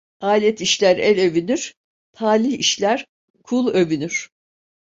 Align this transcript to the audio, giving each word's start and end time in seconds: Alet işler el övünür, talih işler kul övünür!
Alet 0.21 0.61
işler 0.61 0.97
el 0.97 1.19
övünür, 1.21 1.73
talih 2.13 2.57
işler 2.59 3.05
kul 3.43 3.67
övünür! 3.67 4.29